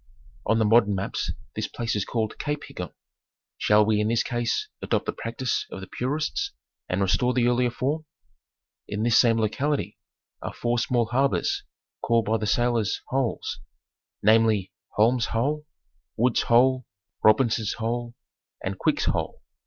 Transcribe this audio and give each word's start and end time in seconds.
On 0.47 0.57
the 0.57 0.65
modern 0.65 0.95
maps 0.95 1.31
this 1.55 1.67
place 1.67 1.95
is 1.95 2.05
called 2.05 2.39
Cape 2.39 2.63
Higgon. 2.63 2.91
Shall 3.59 3.85
we 3.85 4.01
in 4.01 4.07
this 4.07 4.23
case 4.23 4.67
adopt 4.81 5.05
the 5.05 5.11
practice 5.13 5.67
of 5.69 5.79
the 5.79 5.85
purists 5.85 6.53
and 6.89 7.01
restore 7.01 7.35
the 7.35 7.45
earlier 7.47 7.69
form? 7.69 8.05
In 8.87 9.03
this 9.03 9.19
same 9.19 9.37
locality 9.37 9.99
are 10.41 10.55
four 10.55 10.79
small 10.79 11.05
harbors, 11.05 11.61
called 12.01 12.25
by 12.25 12.37
the 12.37 12.47
sailors 12.47 12.99
Holes; 13.09 13.59
namely 14.23 14.71
Holmes' 14.95 15.27
Hole, 15.27 15.67
Wood's 16.17 16.41
Hole, 16.41 16.87
Robinson's 17.23 17.73
Hole, 17.73 18.15
and 18.63 18.79
Quick's 18.79 19.05
Hole. 19.05 19.43